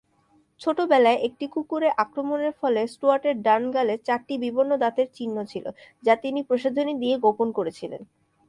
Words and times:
ছোটবেলায় 0.61 1.19
একটি 1.23 1.45
কুকুরের 1.47 1.93
আক্রমণের 1.97 2.53
ফলে, 2.61 2.81
স্টুয়ার্টের 2.87 3.35
ডান 3.41 3.63
গালে 3.71 3.95
চারটি 4.07 4.35
বিবর্ণ 4.37 4.71
দাঁতের 4.77 5.07
চিহ্ন 5.13 5.37
ছিল, 5.43 5.65
যা 6.03 6.13
তিনি 6.15 6.39
প্রসাধনী 6.43 6.93
দিয়ে 6.99 7.15
গোপন 7.17 7.47
করেছিলেন। 7.51 8.01